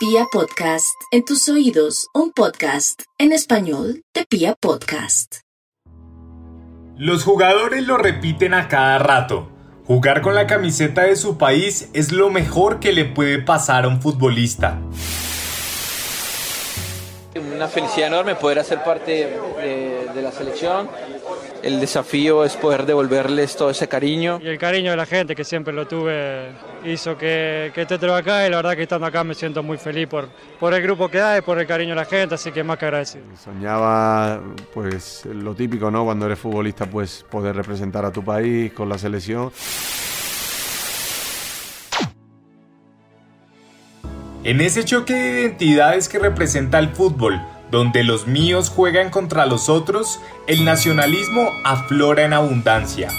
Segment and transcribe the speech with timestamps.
[0.00, 5.40] Pia Podcast, en tus oídos, un podcast en español de Pia Podcast.
[6.96, 9.50] Los jugadores lo repiten a cada rato.
[9.84, 13.88] Jugar con la camiseta de su país es lo mejor que le puede pasar a
[13.88, 14.80] un futbolista.
[17.54, 19.38] Una felicidad enorme poder hacer parte
[20.12, 20.88] de, la selección.
[21.62, 24.40] El desafío es poder devolverles todo ese cariño.
[24.42, 26.48] Y el cariño de la gente que siempre lo tuve
[26.84, 30.08] hizo que, que esté acá y la verdad que estando acá me siento muy feliz
[30.08, 32.64] por, por el grupo que hay y por el cariño de la gente, así que
[32.64, 33.24] más que agradecido.
[33.42, 34.40] Soñaba
[34.72, 36.04] pues lo típico, ¿no?
[36.04, 39.52] Cuando eres futbolista pues poder representar a tu país con la selección.
[44.42, 49.68] En ese choque de identidades que representa el fútbol, donde los míos juegan contra los
[49.68, 53.10] otros, el nacionalismo aflora en abundancia.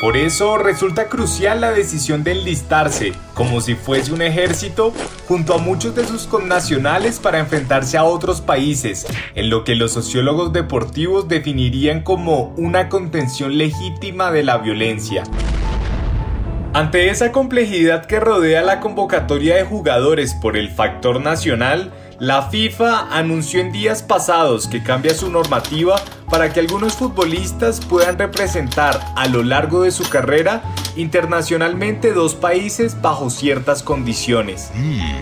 [0.00, 4.94] Por eso resulta crucial la decisión de enlistarse, como si fuese un ejército,
[5.28, 9.92] junto a muchos de sus connacionales para enfrentarse a otros países, en lo que los
[9.92, 15.24] sociólogos deportivos definirían como una contención legítima de la violencia.
[16.74, 23.16] Ante esa complejidad que rodea la convocatoria de jugadores por el factor nacional, la FIFA
[23.16, 25.94] anunció en días pasados que cambia su normativa
[26.28, 30.64] para que algunos futbolistas puedan representar a lo largo de su carrera
[30.96, 34.72] internacionalmente dos países bajo ciertas condiciones.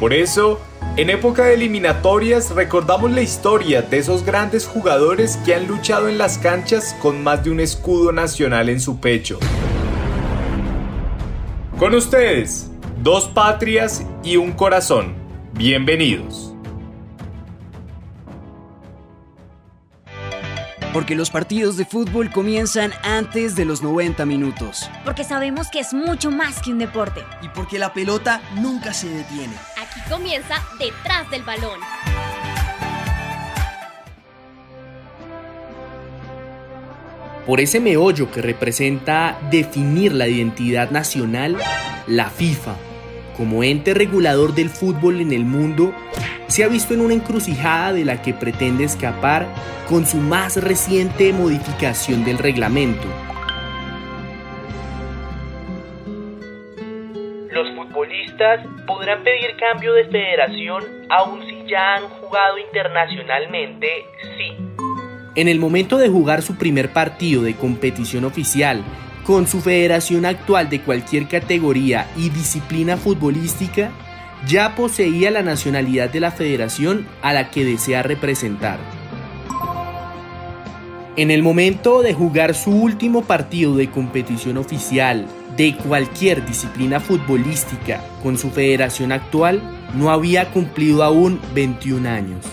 [0.00, 0.60] Por eso,
[0.96, 6.18] en época de eliminatorias recordamos la historia de esos grandes jugadores que han luchado en
[6.18, 9.38] las canchas con más de un escudo nacional en su pecho.
[11.78, 12.70] Con ustedes,
[13.02, 15.14] dos patrias y un corazón.
[15.52, 16.54] Bienvenidos.
[20.94, 24.88] Porque los partidos de fútbol comienzan antes de los 90 minutos.
[25.04, 27.22] Porque sabemos que es mucho más que un deporte.
[27.42, 29.52] Y porque la pelota nunca se detiene.
[29.76, 31.78] Aquí comienza detrás del balón.
[37.46, 41.56] Por ese meollo que representa definir la identidad nacional,
[42.08, 42.74] la FIFA,
[43.36, 45.94] como ente regulador del fútbol en el mundo,
[46.48, 49.46] se ha visto en una encrucijada de la que pretende escapar
[49.88, 53.06] con su más reciente modificación del reglamento.
[57.52, 64.04] Los futbolistas podrán pedir cambio de federación aun si ya han jugado internacionalmente,
[64.36, 64.76] sí
[65.36, 68.82] en el momento de jugar su primer partido de competición oficial
[69.24, 73.90] con su federación actual de cualquier categoría y disciplina futbolística,
[74.46, 78.78] ya poseía la nacionalidad de la federación a la que desea representar.
[81.16, 85.26] En el momento de jugar su último partido de competición oficial
[85.56, 89.62] de cualquier disciplina futbolística con su federación actual,
[89.94, 92.44] no había cumplido aún 21 años.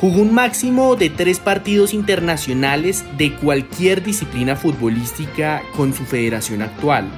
[0.00, 7.08] Jugó un máximo de tres partidos internacionales de cualquier disciplina futbolística con su federación actual,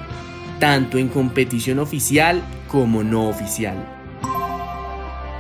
[0.61, 3.77] tanto en competición oficial como no oficial.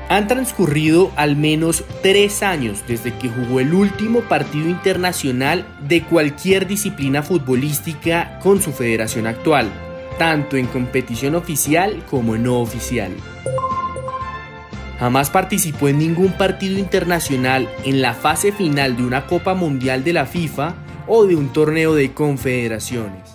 [0.09, 6.67] Han transcurrido al menos tres años desde que jugó el último partido internacional de cualquier
[6.67, 9.71] disciplina futbolística con su federación actual,
[10.19, 13.13] tanto en competición oficial como no oficial.
[14.99, 20.13] Jamás participó en ningún partido internacional en la fase final de una Copa Mundial de
[20.13, 20.75] la FIFA
[21.07, 23.35] o de un torneo de confederaciones.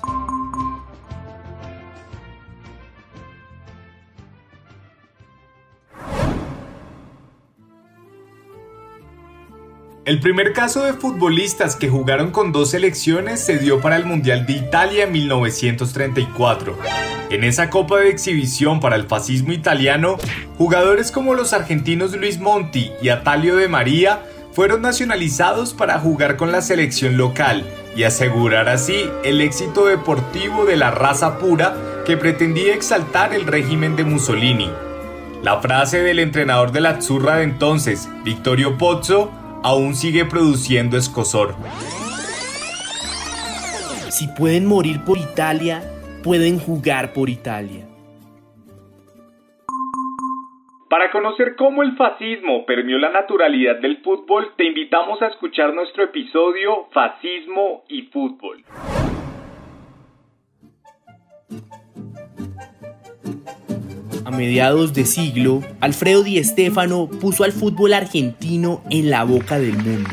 [10.05, 14.45] El primer caso de futbolistas que jugaron con dos selecciones se dio para el Mundial
[14.45, 16.77] de Italia en 1934.
[17.29, 20.17] En esa copa de exhibición para el fascismo italiano,
[20.57, 26.51] jugadores como los argentinos Luis Monti y Atalio de María fueron nacionalizados para jugar con
[26.51, 27.63] la selección local
[27.95, 33.95] y asegurar así el éxito deportivo de la raza pura que pretendía exaltar el régimen
[33.95, 34.69] de Mussolini.
[35.43, 39.31] La frase del entrenador de la Azzurra de entonces, Vittorio Pozzo,
[39.63, 41.55] aún sigue produciendo escosor.
[44.09, 45.81] Si pueden morir por Italia,
[46.23, 47.87] pueden jugar por Italia.
[50.89, 56.03] Para conocer cómo el fascismo permeó la naturalidad del fútbol, te invitamos a escuchar nuestro
[56.03, 58.63] episodio Fascismo y Fútbol.
[64.33, 70.09] Mediados de siglo, Alfredo Di Stéfano puso al fútbol argentino en la boca del mundo.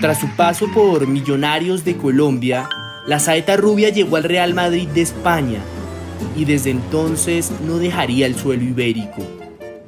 [0.00, 2.68] Tras su paso por Millonarios de Colombia,
[3.06, 5.60] la saeta rubia llegó al Real Madrid de España,
[6.36, 9.22] y desde entonces no dejaría el suelo ibérico.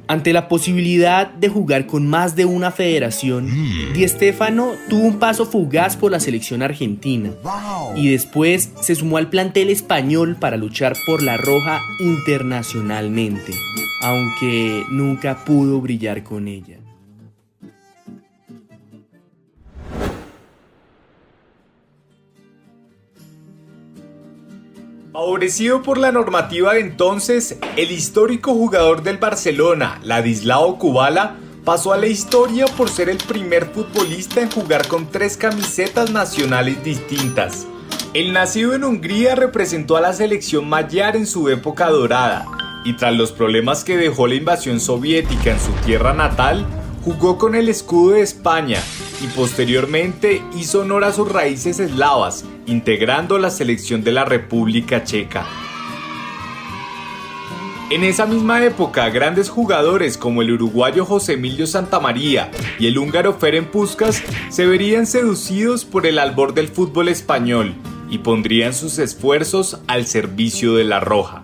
[0.07, 3.49] Ante la posibilidad de jugar con más de una federación,
[3.93, 7.31] Di Stéfano tuvo un paso fugaz por la selección argentina
[7.95, 13.53] y después se sumó al plantel español para luchar por la roja internacionalmente,
[14.01, 16.77] aunque nunca pudo brillar con ella.
[25.17, 31.97] Favorecido por la normativa de entonces, el histórico jugador del Barcelona, Ladislao Kubala, pasó a
[31.97, 37.65] la historia por ser el primer futbolista en jugar con tres camisetas nacionales distintas.
[38.13, 42.45] El nacido en Hungría representó a la selección mayar en su época dorada,
[42.85, 46.63] y tras los problemas que dejó la invasión soviética en su tierra natal,
[47.03, 48.79] jugó con el escudo de España
[49.23, 55.45] y posteriormente hizo honor a sus raíces eslavas, integrando la selección de la República Checa.
[57.89, 63.33] En esa misma época, grandes jugadores como el uruguayo José Emilio Santamaría y el húngaro
[63.33, 67.75] Ferenc Puskas se verían seducidos por el albor del fútbol español
[68.09, 71.43] y pondrían sus esfuerzos al servicio de la Roja.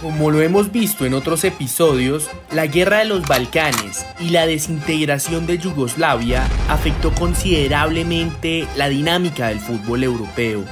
[0.00, 5.46] Como lo hemos visto en otros episodios, la guerra de los Balcanes y la desintegración
[5.46, 10.64] de Yugoslavia afectó considerablemente la dinámica del fútbol europeo.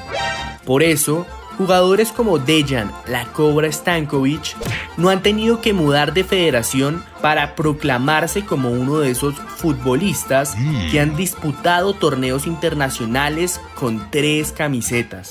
[0.65, 1.27] Por eso,
[1.59, 4.57] jugadores como Dejan La Cobra Stankovic
[4.97, 10.57] no han tenido que mudar de federación para proclamarse como uno de esos futbolistas
[10.91, 15.29] que han disputado torneos internacionales con tres camisetas.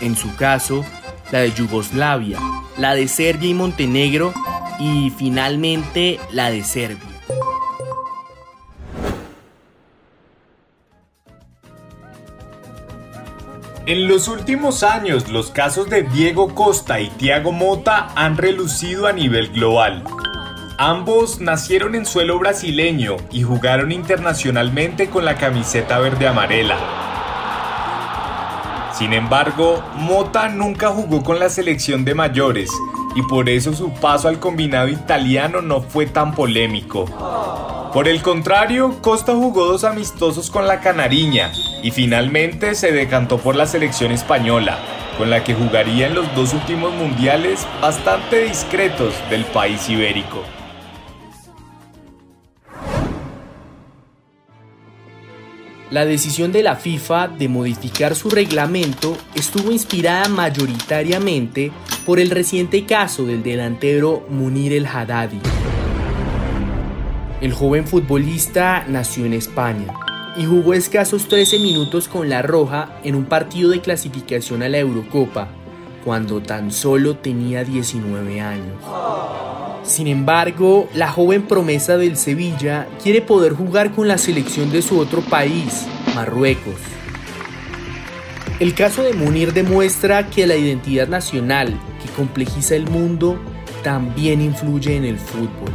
[0.00, 0.86] En su caso,
[1.30, 2.38] la de Yugoslavia,
[2.76, 4.32] la de Serbia y Montenegro
[4.78, 7.08] y finalmente la de Serbia.
[13.86, 19.14] En los últimos años, los casos de Diego Costa y Thiago Mota han relucido a
[19.14, 20.04] nivel global.
[20.76, 27.07] Ambos nacieron en suelo brasileño y jugaron internacionalmente con la camiseta verde-amarela.
[28.98, 32.68] Sin embargo, Mota nunca jugó con la selección de mayores
[33.14, 37.04] y por eso su paso al combinado italiano no fue tan polémico.
[37.94, 43.54] Por el contrario, Costa jugó dos amistosos con la Canariña y finalmente se decantó por
[43.54, 44.78] la selección española,
[45.16, 50.42] con la que jugaría en los dos últimos mundiales bastante discretos del país ibérico.
[55.90, 61.72] La decisión de la FIFA de modificar su reglamento estuvo inspirada mayoritariamente
[62.04, 65.40] por el reciente caso del delantero Munir el Haddadi.
[67.40, 69.86] El joven futbolista nació en España
[70.36, 74.78] y jugó escasos 13 minutos con la Roja en un partido de clasificación a la
[74.78, 75.48] Eurocopa,
[76.04, 78.76] cuando tan solo tenía 19 años.
[79.82, 84.98] Sin embargo, la joven promesa del Sevilla quiere poder jugar con la selección de su
[84.98, 86.80] otro país, Marruecos.
[88.60, 93.38] El caso de Munir demuestra que la identidad nacional que complejiza el mundo
[93.82, 95.72] también influye en el fútbol.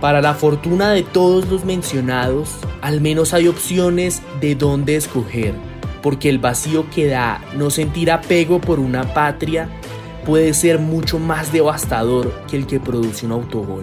[0.00, 2.50] Para la fortuna de todos los mencionados,
[2.82, 5.54] al menos hay opciones de dónde escoger,
[6.02, 9.68] porque el vacío que da no sentir apego por una patria
[10.24, 13.82] puede ser mucho más devastador que el que produce un autogol.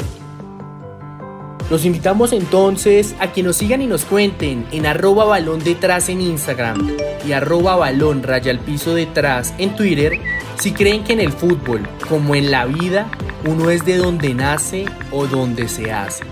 [1.69, 6.19] Los invitamos entonces a que nos sigan y nos cuenten en arroba balón detrás en
[6.19, 10.19] Instagram y arroba balón raya al piso detrás en Twitter
[10.59, 13.09] si creen que en el fútbol, como en la vida,
[13.45, 16.25] uno es de donde nace o donde se hace.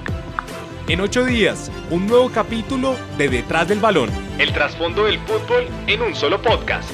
[0.89, 4.09] En ocho días, un nuevo capítulo de Detrás del Balón.
[4.39, 6.89] El trasfondo del fútbol en un solo podcast.